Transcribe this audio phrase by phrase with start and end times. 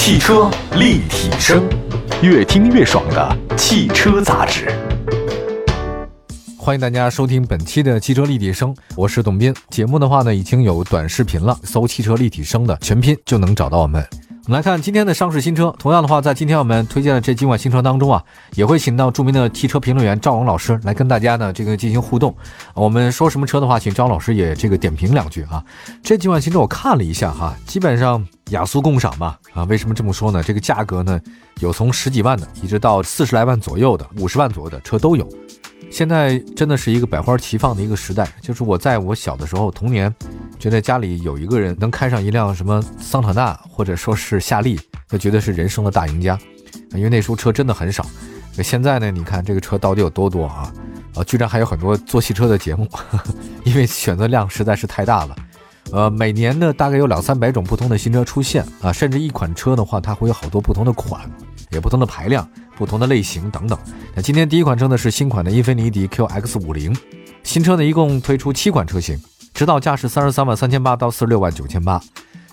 [0.00, 1.68] 汽车立体声，
[2.22, 4.72] 越听越爽的汽车杂志。
[6.56, 9.52] 欢迎大家收听本期的汽车立体声，我是董斌。
[9.70, 14.02] 节目的话呢，已经有短视频了，搜“汽车立体声”的全拼就能找到我们。
[14.48, 15.70] 我们来看今天的上市新车。
[15.78, 18.24] 同样的话，在今天我们推荐的这几款新车当中啊，
[18.54, 22.34] 也会请到著名的汽车评论员赵勇老师来跟大家呢这个进行互动。
[22.72, 25.62] 我们说什么车的话，请张老师也这个点评两句啊。
[26.02, 29.38] 这几款新车我看了一下哈，基本上雅俗共赏吧。
[29.52, 30.42] 啊，为什么这么说呢？
[30.42, 31.20] 这个价格呢，
[31.60, 35.28] 有从十几万的，一直到四十来万左右的，五十万左右的车都有。
[35.90, 38.28] 现在真的是一个百花齐放的一个时代。
[38.40, 40.14] 就是我在我小的时候，童年。
[40.58, 44.76] 觉得家里有一个人能开上一辆什么桑塔纳或者说是夏利，
[45.08, 46.36] 就绝对是人生的大赢家，
[46.94, 48.04] 因为那时候车真的很少。
[48.60, 49.08] 现在呢？
[49.08, 50.72] 你看这个车到底有多多啊？
[51.14, 52.88] 啊，居然还有很多做汽车的节目，
[53.62, 55.36] 因为选择量实在是太大了。
[55.92, 61.30] 呃，每年呢大概有两三百种不同的新车出现啊，甚至一款车的话，它会有好多不同的款，
[61.70, 63.78] 也不同的排量、不同的类型等等。
[64.14, 66.96] 那今天第一款车呢是新款的英菲尼迪 QX 五零，
[67.42, 69.18] 新车呢一共推出七款车型。
[69.54, 72.00] 指导价是三十三万三千八到四十六万九千八。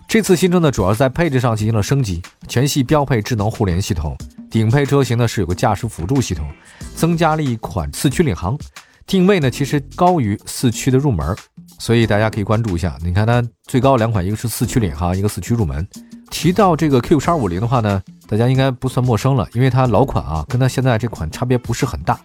[0.07, 4.15] 这次新车呢，主要是在配置上进行了升级，全系标配智能互联系统，
[4.49, 6.47] 顶配车型呢是有个驾驶辅助系统，
[6.95, 8.57] 增加了一款四驱领航，
[9.05, 11.35] 定位呢其实高于四驱的入门，
[11.79, 12.97] 所以大家可以关注一下。
[13.03, 15.87] 你看它最高两款，一个是四驱领航，一个四驱入门。
[16.29, 22.19] 提到这个 Q 叉五零的话呢，大家应该不算陌生了，因为它老款啊，跟它现在这款差别不是很大。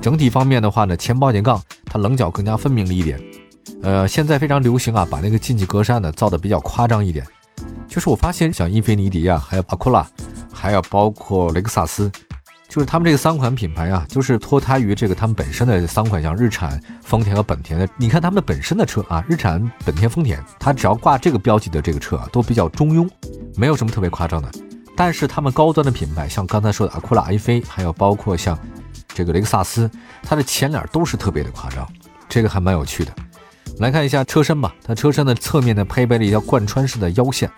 [0.00, 3.20] 整体方面的话呢，前保险杠它棱角更加分明了一点。
[3.82, 7.26] 呃，现在非常流行啊，把那个进气格栅呢造的比较夸张一点。
[7.88, 10.06] 就是我发现，像英菲尼迪啊，还有阿库拉，
[10.52, 12.10] 还有包括雷克萨斯，
[12.74, 17.88] 就是他们这个三款品牌啊，就是脱胎于这个他们本身的三款，像日产、丰田和本田的。
[17.96, 23.08] 你看他们本身的车啊，日产、本田、丰田，它只要挂这个标记的这个车啊，都比较中庸，
[23.54, 24.50] 没有什么特别夸张的。
[24.96, 28.58] 但是他们高端的品牌，像刚才说的阿库拉、A 菲，还有包括像
[29.06, 29.88] 这个雷克萨斯，
[30.24, 31.88] 它的前脸都是特别的夸张，
[32.28, 33.12] 这个还蛮有趣的。
[33.78, 37.48] 来看一下车身吧，它车身的侧面呢配备了一条贯穿式的腰线，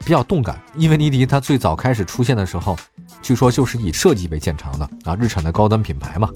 [0.00, 0.60] 比较动感。
[0.74, 2.76] 英菲尼迪它最早开始出现的时候，
[3.22, 6.30] 据说就是以设计为见长的啊，日产的高端品牌嘛，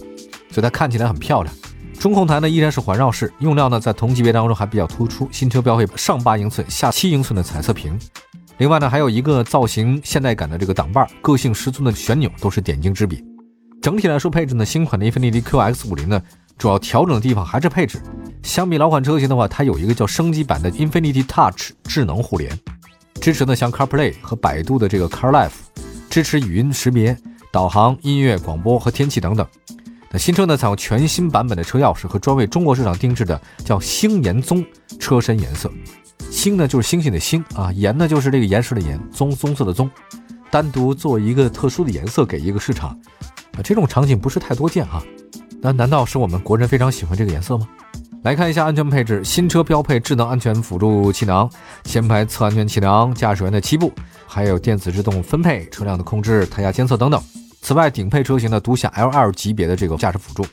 [0.51, 1.55] 所以它看起来很漂亮。
[1.99, 7.99] 中控台呢依然是环绕式，用料呢在同级别当中还比较突出，新车标配上八英寸、下七英寸的彩色屏。
[8.59, 13.25] 另外呢还有一个造型现代感的这个挡把，个性十足的旋钮都是点睛之笔。
[13.81, 16.21] 整体来说，配置呢新款的英菲尼迪 QX 五零呢。
[16.59, 18.01] 主要调整的地方还是配置，
[18.45, 22.57] 相比老款车型的话，它有一个叫升级版的 Infinity Touch 智能互联，
[23.21, 25.51] 支持呢像 CarPlay 和百度的这个 CarLife，
[26.13, 27.17] 支持语音识别、
[27.51, 29.47] 导航、音乐、广播和天气等等。
[30.11, 34.63] 那新车呢采用全新版本的车钥匙和专为中国市场定制的叫星岩棕
[35.01, 35.73] 车身颜色，
[36.31, 39.91] 星呢就是星星的星啊，岩呢就是这个岩石的岩，棕棕色的棕，
[40.51, 42.91] 单独做一个特殊的颜色给一个市场
[43.57, 45.03] 啊，这种场景不是太多见哈。
[45.63, 47.67] 那难道是我们国人非常喜欢这个颜色吗？
[48.23, 51.51] 来看一下安全配置，新车标配智能安全辅助气囊、
[51.83, 53.93] 前排侧安全气囊、驾驶员的七部，
[54.29, 57.21] 还有电子制动分配、车辆的控制、胎压监测等等。
[57.63, 60.47] 此外，顶配车型呢独享 L2 级别的这个驾驶辅助。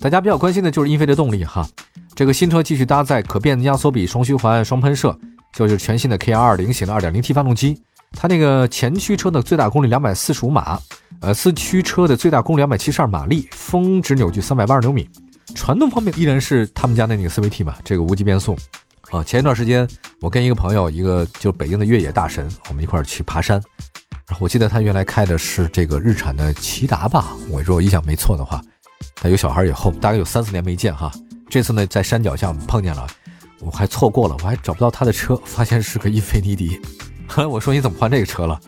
[0.00, 1.68] 大家比较关心的就是英菲的动力哈，
[2.14, 5.14] 这个新车继续搭载可变压缩比双循环双喷射，
[5.52, 7.78] 就是全新的 K220 型的 2.0T 发动机。
[8.12, 10.80] 它那个前驱车的最大功率两百四十五马。
[11.20, 15.08] 呃，四驱车的最大功率两百七十二马力，峰值扭矩三百八十牛米。
[15.54, 18.56] 传动方面依然是他们家的那个 CVT 嘛，这个无级变速。
[19.10, 19.88] 啊，前一段时间
[20.20, 23.62] 我跟一个朋友，一个就北京的越野大神，我们一块儿去爬山。
[24.26, 28.60] 然后我记得他原来开的是这个日产的骐达吧，我如果印象没错的话。
[29.14, 31.12] 他有小孩以后，大概有三四年没见哈。
[31.48, 33.06] 这次呢，在山脚下我们碰见了，
[33.60, 36.80] 我还错过了，我还找不到他的车，发现是个英菲尼迪。
[37.48, 38.60] 我说你怎么换这个车了？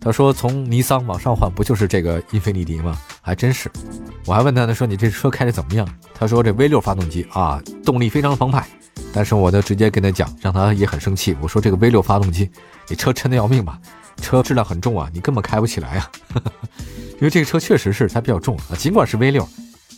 [0.00, 2.98] 他说：“从尼桑往上换，不就是这个英菲尼迪吗？
[3.24, 3.70] 还真是。
[4.26, 5.88] 我还问他呢，说你这车开的怎么样？
[6.14, 8.66] 他说这 V 六发动机啊，动力非常澎湃。
[9.14, 11.34] 但是我就直接跟他讲，让他也很生气。
[11.40, 12.50] 我说这个 V 六发动机，
[12.86, 13.78] 你车沉的要命吧？
[14.20, 16.10] 车质量很重啊，你根本开不起来啊。
[17.14, 19.48] 因为这个车确实是它比较重啊，尽管是 V 六，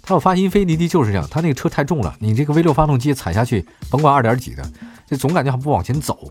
[0.02, 4.70] 他要发英菲尼迪就是这样，它那个车太重了，你这个 V 六发动机踩下去，甭管二点几的，
[5.08, 6.30] 这总感觉还不往前走，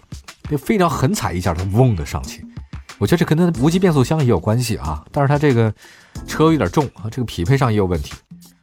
[0.49, 2.44] 就非常狠踩一下，它嗡的上去。”
[2.97, 5.73] 我觉得这跟它的无级变速箱也有关系啊，但是它这个
[6.27, 8.13] 车有点重啊，这个匹配上也有问题。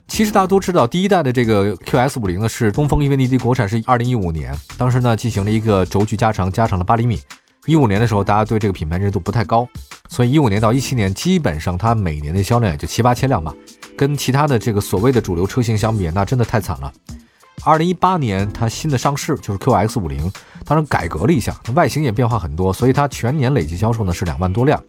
[0.08, 7.18] 其实大家都知道，第一代的这个 QS 五零呢是东风英菲尼迪国产，是二零一五年，当时呢进行了一个轴距加长，加长了八厘米。
[7.66, 9.66] 一五年的时候，大家对这个品牌认知度不太高，
[10.08, 13.54] 所以一五年到一七年，基本上它每年的销量也就七八千辆吧，
[13.96, 16.92] 跟其他的这个所谓的主流车型相比，那真的太惨了。
[17.64, 20.30] 二零一八年它新的上市就是 QX 五零，
[20.64, 24.82] 当然改革了一下，外形也变化很多，所以它全年累计销售呢是两万多辆。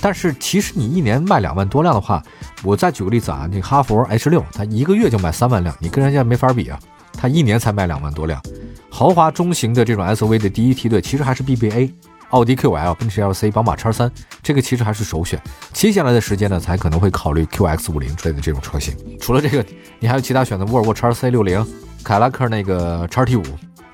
[0.00, 2.20] 但是其实你一年卖两万多辆的话，
[2.64, 6.76] 我再举个例子啊，那哈佛 H 六，它一个月就卖三万辆，你跟人家没法比啊，
[7.12, 8.42] 它一年才卖两万多辆。
[8.90, 11.92] 豪华中型的这种 SUV 的第一梯队其实还是 BBA、
[12.30, 14.10] 奥迪 QL、奔驰 LC、宝马叉三，
[14.42, 15.40] 这个其实还是首选。
[15.72, 18.92] 接下来的时间呢，才可能会考虑 QX 五零之类的这种车型。
[19.20, 19.64] 除了这个，
[20.00, 21.64] 你还有其他选择，沃尔沃叉 C 六零、
[22.04, 23.42] 凯拉克那个叉 T 五，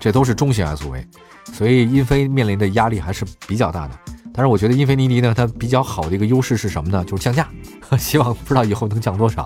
[0.01, 1.05] 这都是中型 SUV，
[1.53, 3.95] 所以英菲面临的压力还是比较大的。
[4.33, 7.05] 但是我觉得英菲尼迪呢，它比较好的一个优势是什么呢？
[7.05, 7.49] 就是降价，
[7.99, 9.43] 希望不知道以后能降多少。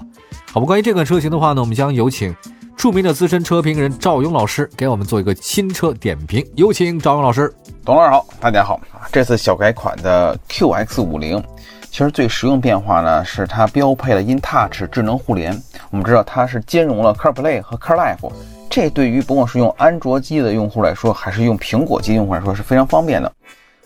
[0.52, 2.34] 好吧，关于这款车型的话呢，我们将有请
[2.76, 6.46] 著名的资深车评人赵勇老师给我们做一个新车点评。
[6.56, 7.52] 有请赵勇老师。
[7.84, 9.08] 董老师好，大家好啊！
[9.10, 11.42] 这次小改款的 QX 五零，
[11.92, 15.52] 其实最实用变化呢是它标配了 InTouch 智能互联。
[15.90, 18.32] 我们知道它是兼容了 CarPlay 和 CarLife，
[18.70, 23.30] 这对于不管是用安卓机的用户来说，还是用苹果机用户来说是非常方便的。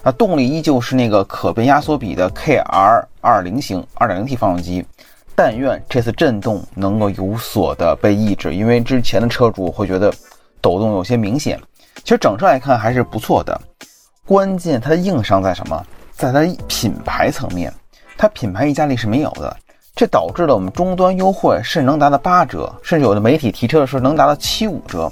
[0.04, 4.86] 那动力依旧是那个可变压缩比的 KR 二零型 2.0T 发动机，
[5.34, 10.14] 但愿这次震动能够有所的被抑制，因为之前的车主会觉得
[10.60, 11.60] 抖动有些明显。
[12.04, 13.60] 其实整车来看还是不错的，
[14.24, 15.84] 关键它的硬伤在什么？
[16.12, 17.70] 在它品牌层面，
[18.16, 19.56] 它品牌溢价力是没有的，
[19.94, 25.10] 这导致了我们终端优惠甚至能达到八折，甚至有的媒体提车的时候能达到七五折，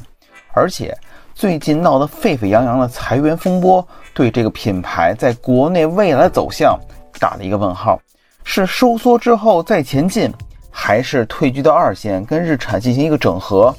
[0.52, 0.96] 而且。
[1.36, 6.78] 最近闹得沸沸扬扬的裁员风波，对这个品牌在国内未来走向
[7.18, 8.00] 打了一个问号。
[8.44, 10.32] 是收缩之后再前进，
[10.70, 13.74] 还是退居到二线跟日产进行一个整合？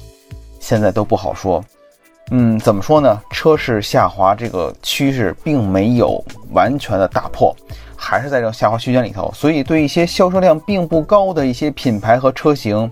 [0.60, 1.64] 现在都不好说。
[2.30, 3.20] 嗯，怎么说呢？
[3.30, 7.54] 车市下滑这个趋势并没有完全的打破，
[7.94, 9.30] 还是在这个下滑区间里头。
[9.32, 12.90] 所以，对一些销售量并不高的一些品牌和车型，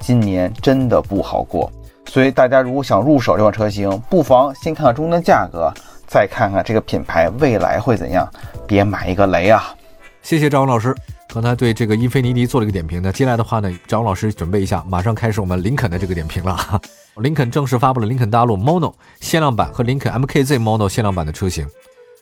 [0.00, 1.70] 今年真的不好过。
[2.06, 5.70] 所以大家如果想入手这款车型，不妨先看看终端价格，
[6.06, 8.26] 再看看这个品牌未来会怎样，
[8.66, 9.74] 别买一个雷啊！
[10.22, 10.96] 谢谢张老师，
[11.32, 13.12] 刚才对这个英菲尼迪做了一个点评呢。
[13.12, 16.80] 接下来的话呢，张老师准备一下，马上开始我们林肯的这个点评了。
[17.16, 21.66] 林肯正式发布了林肯大陆 Mono 限量版和林肯 MKZ Mono 限量版的车型，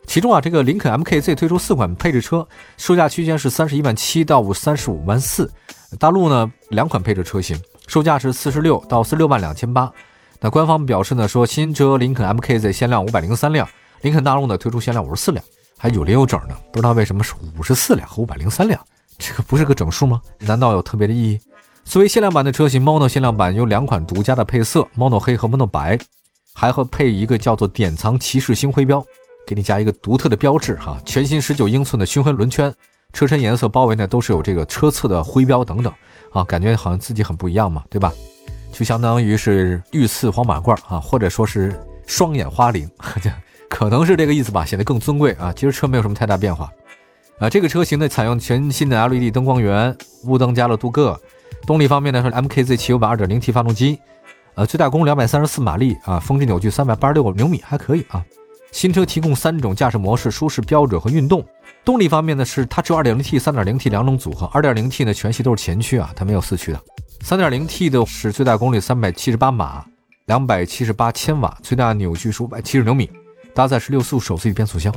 [0.06, 2.46] 其中啊，这个林肯 MKZ 推出四款配置车，
[2.76, 5.50] 售价区间是三十一万七到三十五万四。
[5.99, 7.58] 大陆呢，两款配置车型。
[7.87, 9.90] 售价是四十六到四十六万两千八。
[10.40, 13.66] 那官方表示呢，说新车林肯 MKZ 限量五百零三辆，
[14.02, 15.43] 林肯大陆呢推出限量五十四辆，
[15.78, 16.55] 还有零有整呢。
[16.70, 18.78] 不知道为什么是五十四辆和五百零三辆，
[19.19, 20.23] 这个不是个整数吗？
[20.38, 21.41] 难道有特别的意义？
[21.85, 25.99] 作为限量版的车型，Mono 限量版有两款独家的配色，Mono 黑和 Mono 白，
[26.55, 29.05] 还会配一个叫做典藏骑士星徽标，
[29.47, 31.00] 给你加一个独特的标志哈。
[31.05, 32.73] 全新十九英寸的熏黑轮圈，
[33.12, 35.93] 车身颜色包围呢都是有这个车侧的徽标等等。
[36.31, 38.12] 啊，感觉好像自己很不一样嘛，对吧？
[38.70, 41.75] 就相当于是御赐黄马褂啊，或者说是
[42.06, 42.87] 双眼花翎，
[43.70, 45.50] 可能是这个意思吧，显得更尊贵啊。
[45.55, 46.70] 其实车没有什么太大变化
[47.40, 47.49] 啊。
[47.50, 51.19] 这个车型呢，采用全新的 LED 灯光源，雾灯加了镀铬。
[51.67, 53.99] 动力方面呢，是 MKZ 汽油版 2.0T 发动机，
[54.55, 58.25] 呃，最大功率234马力啊，峰值扭矩386牛米，还可以啊。
[58.70, 61.44] 新车提供三种驾驶模式：舒适、标准和运动。
[61.85, 64.46] 动力方面呢，是它只有 2.0T、3.0T 两种组合。
[64.49, 66.81] 2.0T 呢，全系都是前驱啊，它没有四驱的。
[67.25, 69.84] 3.0T 的是最大功率378马
[70.26, 73.11] ，278千瓦，最大扭矩是570牛米，
[73.58, 74.94] 搭载是六速手自一体变速箱，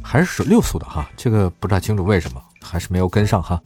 [0.00, 3.60] 还是六速的哈，这个不太清楚为什么，还是没有跟上哈。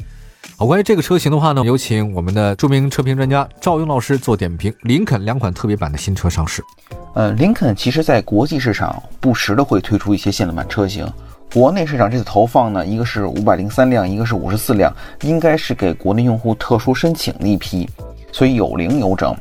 [0.56, 4.72] 好，关于这个车型的话呢，有请我们的著名车评专家赵勇老师做点评。
[4.84, 6.64] 林肯两款特别版的新车上市。
[7.12, 11.06] 呃，林肯其实在国际市场不时的会推出一些限量版车型。
[11.52, 14.90] 国内市场这次投放呢，一个是五百零三辆，一个是五十四辆，
[15.20, 17.86] 应该是给国内用户特殊申请的一批，
[18.32, 19.36] 所以有零有整。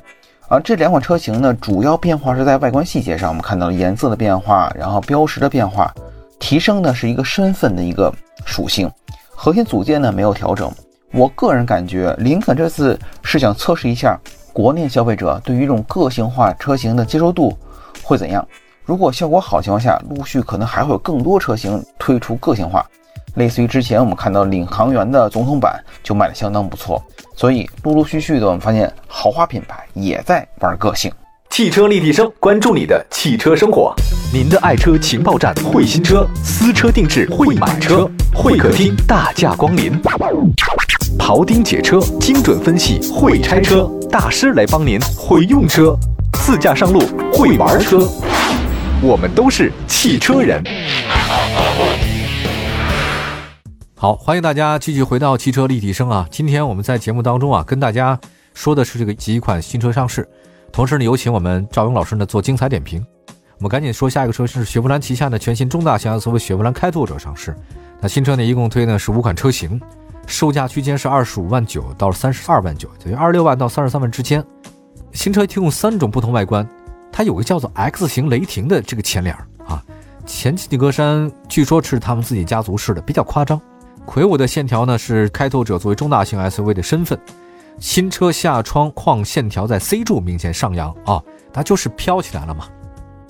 [0.50, 5.94] 而这两款车型呢，主要变化是在外观细节上，我们看到了颜色的变化，然后标识的变化，
[6.40, 8.14] 提升呢是一个身份的一个
[8.46, 8.90] 属性，
[9.30, 10.72] 核心组件呢没有调整。
[11.12, 14.18] 我个人感觉，林肯这次是想测试一下
[14.54, 17.58] 国内消费者对于这种个性化车型的接受度
[18.02, 18.46] 会怎样。
[18.86, 22.86] 如果效果好情况下，陆续可能还会有更多车型推出个性化，
[23.38, 27.02] 类似于之前我们看到领航员的总统版就卖的相当不错。
[27.36, 31.12] 所以陆陆续续的，我们发现豪华品牌也在玩个性。
[31.50, 33.94] 汽车立体声，关注你的汽车生活。
[34.34, 40.00] 您的爱车情报站，会新车，私车定制，会买车，会客厅大驾光临。
[41.18, 45.96] 庖丁解车，精准分析，会拆车大师来帮您，会用车，
[46.34, 47.02] 自驾上路，
[47.32, 48.08] 会玩车，
[49.02, 50.62] 我们都是汽车人。
[54.00, 56.28] 好，欢迎大家继续回到汽车立体声啊！
[56.30, 58.18] 今天我们在节目当中啊，跟大家
[58.54, 60.30] 说的是这个几款新车上市。
[60.72, 63.04] 同时呢，有请我们赵勇老师呢做精彩点评。
[63.28, 67.56] 我们赶紧说下一个车是雪佛兰旗下的全新中大型 SUV 雪佛兰开拓者上市。
[68.00, 69.82] 那新车呢一共推呢是五款车型，
[70.28, 74.46] 售价区间是二十五万九到三十二万九，等于二十六万到三十三万之间。
[75.12, 76.70] 新车提供三种不同外观，
[77.12, 79.36] 它有个叫做 X 型雷霆的这个前脸
[79.68, 79.84] 啊，
[80.28, 83.60] 前进气格栅据说是他们自己家族式的，比较夸张。
[84.08, 87.20] 魁梧的线条呢是开拓者作为中大型 SUV 的身份。
[87.78, 91.22] 新车下窗框线条在 C 柱明显上扬啊，
[91.52, 92.68] 它就是飘起来了嘛。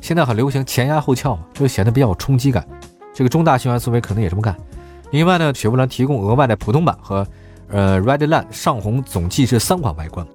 [0.02, 2.66] 现在很流行前压后翘嘛，就显得比较有冲击感。
[3.12, 4.56] 这个中大型 SUV 可能也这么干。
[5.10, 7.28] 另外呢，雪佛兰提供额外的普通版和
[7.70, 10.26] 呃 Redline 上红总计这三款外观。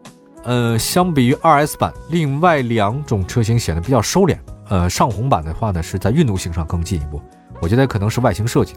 [0.42, 4.36] 呃，相比于 2S 版，另外两种车型显得比较收敛。
[4.68, 7.22] 呃，上红版的话呢，是在运动性上更进一步。
[7.60, 8.74] 我觉得可能是外形设计。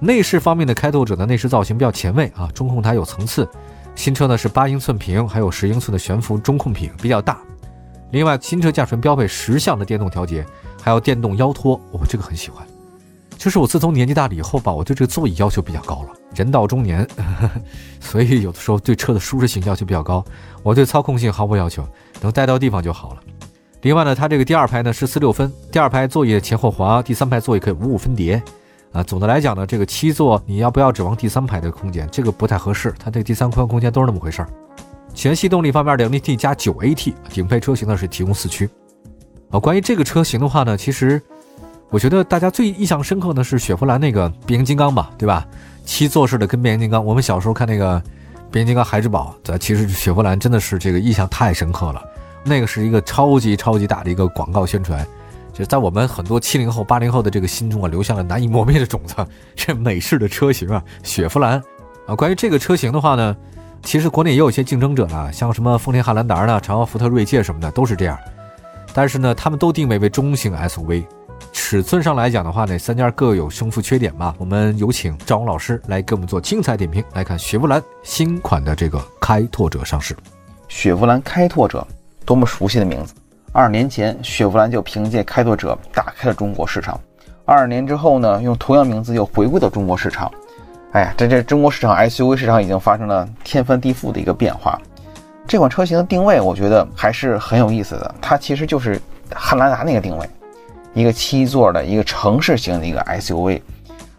[0.00, 3.48] 内饰方面的开拓者的内饰造型比较前卫啊，中控台有层次。
[3.94, 7.38] 新车呢是八英寸屏，还有十英寸的悬浮中控屏，比较大。
[8.10, 10.44] 另外，新车驾驶员标配十项的电动调节，
[10.80, 12.66] 还有电动腰托，我这个很喜欢。
[13.36, 16.08] 就是我自从年纪大了以后吧，我对这个座椅要求比较高了。
[16.34, 17.06] 人到中年，
[18.00, 20.24] 所以有的时候对车的舒适性要求比较高。
[20.62, 21.86] 我对操控性毫无要求，
[22.20, 23.20] 能带到地方就好了。
[23.82, 28.42] 另外呢，它这个第二排呢是四六分，第二排座椅前后滑，第三排座椅可以五五分叠。
[28.94, 32.08] 啊，总的来讲呢，这个七座你要不要指望第三排的空间？
[32.12, 32.94] 这个不太合适。
[32.96, 34.48] 它这第三宽空间都是那么回事儿。
[35.12, 38.70] 全系动力方面，两 AT 加九 AT，顶配车型呢是提供四驱。
[39.50, 41.20] 啊，关于这个车型的话呢，其实
[41.90, 45.44] 我觉得大家最印象深刻的是雪佛兰那个变形金刚吧，对吧？
[45.84, 48.00] 七座式的跟变形金刚，我们小时候看那个
[48.52, 52.00] 变形金刚孩之宝，咱其实雪佛兰真的是这个印象太深刻了。
[52.44, 55.04] 那个是一个超级超级大的一个广告宣传。
[55.54, 59.14] 就在我们很多七零后、八零后的这个心中啊，留下了难以磨灭的种子。
[59.54, 61.62] 这美式的车型啊，雪佛兰
[62.06, 63.36] 啊，关于这个车型的话呢，
[63.80, 68.18] 其实国内也有一些竞争者呢，像什么丰田汉兰达呢、长安福特锐界什么的，都是这样。
[68.92, 71.04] 但是呢，他们都定位为中型 SUV，
[71.52, 74.34] 尺寸上来讲的话呢，三家各有胜负缺点吧。
[74.38, 80.16] 我们有请赵勇老师来给我们做精彩点评，来看雪佛兰新款的这个开拓者上市。
[80.66, 81.86] 雪佛兰开拓者，
[82.24, 83.14] 多么熟悉的名字！
[83.56, 87.00] 二年前，雪佛兰就凭借开拓者打开了中国市场。
[87.44, 90.28] 二年之后呢，用同样名字又回归到中国市场。
[90.90, 94.76] 哎呀，这这中国市场 SUV 市场已经发生了天翻地覆的一个变化。
[95.46, 98.12] 这款车型的定位，我觉得还是很有意思的。
[98.20, 99.00] 它其实就是
[99.32, 100.28] 汉兰达那个定位，
[100.92, 103.62] 一个七座的一个城市型的一个 SUV。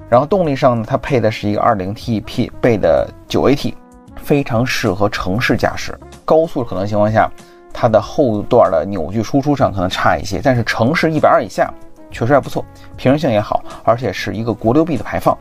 [0.08, 3.74] 然后动力上呢，它配的是一个 2.0T 匹配的 9AT，
[4.15, 7.30] 非常适合城市驾驶、高速可能情况下。
[7.77, 11.70] 它的后段的扭矩输出上可能差一些，但是城市一百二以下
[12.10, 12.63] 确实还不错，
[12.96, 15.38] 平衡性也好，而且是一个国六 B 的排放，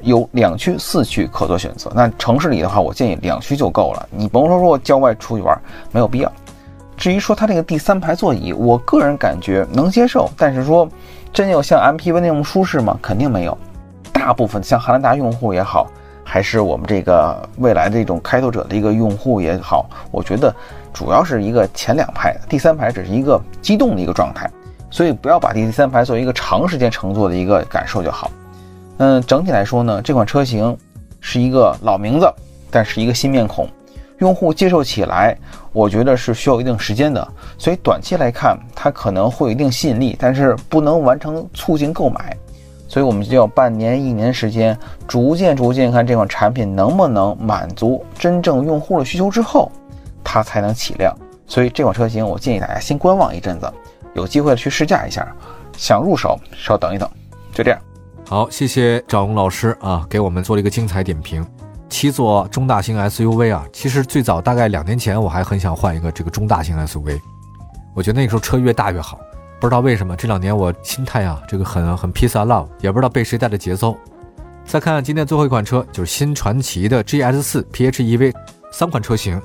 [0.00, 1.92] 有两驱、四驱可做选择。
[1.94, 5.60] 那城市里的话，我建议两驱就够了，你甭说说郊外出去玩
[5.92, 6.32] 没有必要。
[6.96, 10.88] 至于说它这个第三排座椅，我个人感觉能接受，但是说
[11.32, 12.98] 真有像 MPV 那么舒适吗？
[13.02, 13.56] 肯定没有。
[14.12, 15.86] 大部分像汉兰达用户也好。
[16.30, 20.54] 还是我们这个未来这种开拓者的一个用户也好，我觉得
[20.92, 24.48] 主要是一个前两排，第三排只是一个激动的一个状态，
[24.90, 28.30] 所以不要把第三排作为一个长时间乘坐的一个感受就好。
[28.98, 30.76] 嗯，整体来说呢，这款车型
[31.18, 32.30] 是一个老名字，
[32.70, 33.66] 但是一个新面孔，
[34.18, 35.34] 用户接受起来，
[35.72, 37.26] 我觉得是需要一定时间的。
[37.56, 42.36] 所以短期来看，它可能会有一定吸引力，但是不能完成促进购买。
[42.88, 44.76] 所以我们就要半年、一年时间，
[45.06, 49.70] 逐渐、逐渐看这款产品能不能满足真正用户的需求之后，
[50.24, 51.14] 它才能起量。
[51.46, 53.70] 所以这款车型，我建议大家先观望一阵子，
[54.14, 55.26] 有机会去试驾一下。
[55.76, 57.08] 想入手，稍等一等。
[57.52, 57.78] 就这样。
[58.26, 61.46] 好，谢谢赵勇老师啊，给我们做了一个精彩点评。
[61.88, 67.18] 七座中大型 SUV 啊，其实最早大概两年前，我还很想换一个这个中大型 SUV，
[67.94, 69.18] 我觉得那个时候车越大越好。
[69.60, 73.96] 不知道为什么这两年我心态啊，这个很很 peace and love，也不知道被谁带的节奏。
[74.64, 78.32] 再看今天最后一款车，就是新传祺的 GS 四 PHEV，
[78.70, 79.40] 三款车型，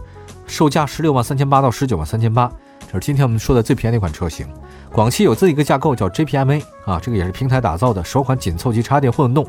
[0.45, 2.51] 售价十六万三千八到十九万三千八，
[2.87, 4.45] 这是今天我们说的最便宜的一款车型。
[4.91, 9.47] 广汽有自己一个架构叫 JPMA 啊，这个也是平台打造的首款紧凑级插电混动，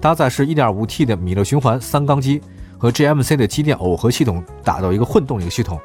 [0.00, 2.42] 搭载是 1.5T 的米勒循环三缸机
[2.76, 5.78] 和 GMC 的机电耦合系统，打造一个混动一个系统。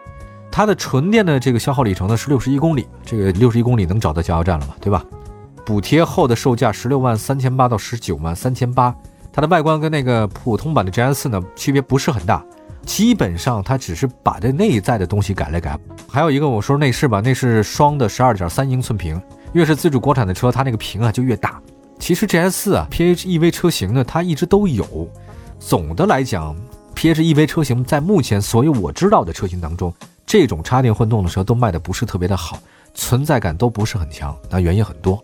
[0.56, 5.04] 它的纯电的这个消耗里程呢是六十一公里，这个六十一公里能找到加油站了嘛，对吧？
[5.66, 8.96] 补贴后的售价十六万三千八到十九万三千八。
[9.34, 12.42] 它的外观跟那个普通版的 GS 四呢区别不是很大，
[12.86, 15.78] 基本上它只是把这内在的东西改了改。
[16.08, 19.22] 还有一个我说内饰吧，内饰双的十二点三英寸屏，
[19.52, 21.62] 越是自主国产的车，它那个屏啊就越大。
[22.00, 24.86] 其实 GS 四啊 PHEV 车型呢，它一直都有。
[25.60, 26.56] 总的来讲
[26.96, 29.94] ，PHEV 车型在目前所有我知道的车型当中。
[30.25, 32.58] 这种插电混动的车都卖的不是特别的好，
[32.94, 34.36] 存在感都不是很强。
[34.50, 35.24] 那原因很多，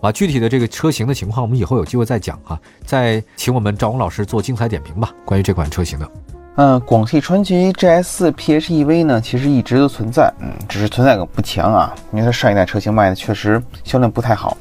[0.00, 2.60] 啊，具体的这个车型的情况，我们以后有机会再讲啊。
[2.84, 6.10] 再请我们赵红老师做精彩点评吧，关于这款车型的。
[6.56, 14.54] 嗯，广汽传祺 GS4 PHEV 呢，其实一直都存在，嗯，只是存在感不强啊，因为它上一代车型卖的确实销量不太好。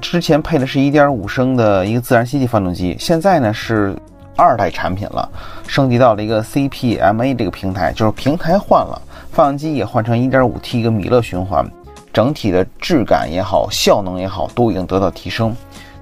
[0.00, 3.94] 之前配的是一点五升的一个自然吸气发动机，现在呢是
[4.36, 5.28] 二代产品了，
[5.66, 9.00] 升级到了一个 CPMA 这个平台，就是平台换了，
[9.32, 11.66] 发动机也换成一点五 T 一个米勒循环，
[12.12, 15.56] 整体的质感也好，效能也好，都已经得到提升。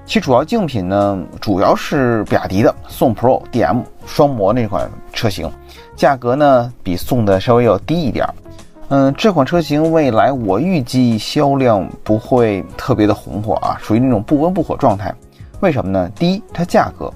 [0.05, 5.49] 其主要竞品呢，主要是比亚迪的宋 Pro DM 双模那款车型，
[5.95, 8.27] 价格呢比宋的稍微要低一点。
[8.89, 15.11] 嗯，这款车型未来我预计销量不会特别的红火啊，属于那种不温不火状态。
[15.61, 16.07] 为什么呢？
[16.13, 17.11] 第一，它价格，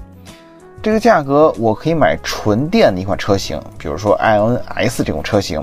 [0.82, 5.62] 这个价格我可以买纯电的一款车型，比如说 iNS 这种车型，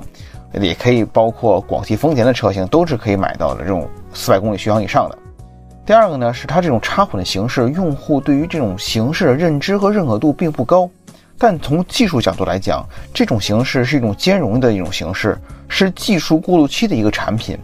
[0.53, 5.17] 也可以包括广汽丰田的车型，都是可以买到的这种四百公里续航以上的。
[5.87, 10.87] 第二个呢，是它这种插混的形式，用户对于这种形式的认知和认可度并不高。
[11.39, 15.35] 但从技术角度来讲，这种形式是一种兼容的一种形式，
[15.67, 17.57] 是技术过渡期的一个产品，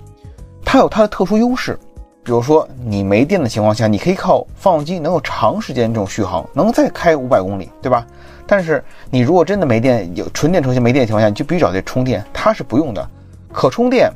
[0.65, 1.77] 它有它的特殊优势。
[2.23, 8.07] 比如说，你没电的情况下，你可以靠发动机能够长时间这种续航，能再开五百公里，对吧？
[8.47, 13.09] 但是你如果真的没电，有纯电车型没电的情况下，你就必须找这充电，它是不用的，
[13.51, 14.11] 可充电，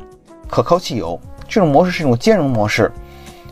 [0.49, 2.91] 可靠汽油，这种模式是一种兼容模式。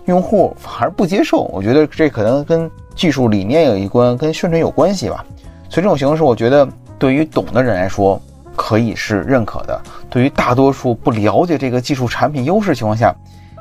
[0.06, 5.26] 用户还是不接受，我觉得这可能跟技术理念有一关，跟宣传有关系吧。
[5.68, 6.68] 所以这种形式，我觉得
[7.00, 8.22] 对于懂的人来说
[8.56, 13.16] 可以是认可的；对于大多数不了解这个技术产品优势情况下，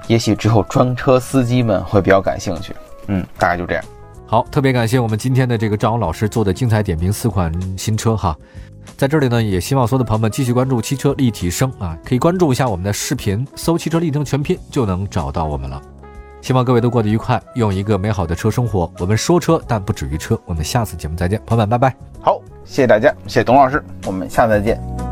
[0.07, 2.75] 也许之后专车司机们会比较感兴趣。
[3.07, 3.85] 嗯，大概就这样。
[4.27, 8.37] 好，特别感谢我们今天的这个张老师做的精彩点评四款新车哈。
[8.97, 15.81] 在这里呢，也希望所有的朋友们继续关注汽车立体声啊，可以关注一下我们的视频，搜“汽车立体声全拼”就能找到我们了。
[16.43, 18.91] 希望各位都过得愉快，用一个美好的车生活。
[18.99, 20.39] 我们说车，但不止于车。
[20.45, 21.97] 我们下次节目再见，朋友们，拜拜。
[22.21, 25.04] 好，谢谢大家，谢谢董老师，我们下次再见。